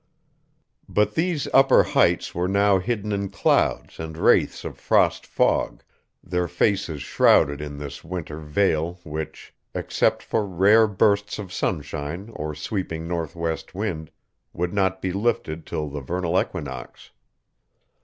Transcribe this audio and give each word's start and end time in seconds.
But 0.89 1.13
these 1.13 1.47
upper 1.53 1.83
heights 1.83 2.33
were 2.33 2.47
now 2.47 2.79
hidden 2.79 3.11
in 3.11 3.29
clouds 3.29 3.99
and 3.99 4.17
wraiths 4.17 4.65
of 4.65 4.79
frost 4.79 5.27
fog, 5.27 5.83
their 6.23 6.47
faces 6.47 7.03
shrouded 7.03 7.61
in 7.61 7.77
this 7.77 8.03
winter 8.03 8.39
veil 8.39 8.99
which 9.03 9.53
except 9.75 10.23
for 10.23 10.43
rare 10.43 10.87
bursts 10.87 11.37
of 11.37 11.53
sunshine 11.53 12.31
or 12.33 12.55
sweeping 12.55 13.07
northwest 13.07 13.75
wind 13.75 14.09
would 14.53 14.73
not 14.73 15.03
be 15.03 15.11
lifted 15.13 15.67
till 15.67 15.87
the 15.87 16.01
vernal 16.01 16.41
equinox. 16.41 17.11